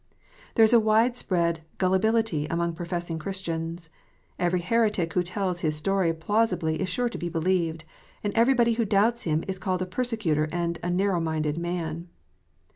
There 0.55 0.65
is 0.65 0.73
a 0.73 0.79
wide 0.79 1.15
spread 1.15 1.61
"gullibility" 1.77 2.47
among 2.47 2.73
professing 2.73 3.19
Christians: 3.19 3.91
every 4.39 4.61
heretic 4.61 5.13
who 5.13 5.21
tells 5.21 5.59
his 5.59 5.75
story 5.75 6.11
plausibly 6.11 6.81
is 6.81 6.89
sure 6.89 7.07
to 7.07 7.19
be 7.19 7.29
believed, 7.29 7.85
and 8.23 8.33
everybody 8.33 8.73
who 8.73 8.83
doubts 8.83 9.25
him 9.25 9.43
is 9.47 9.59
called 9.59 9.83
a 9.83 9.85
persecutor 9.85 10.49
arid 10.51 10.79
a 10.81 10.89
narrow 10.89 11.19
minded 11.19 11.59
man. 11.59 12.09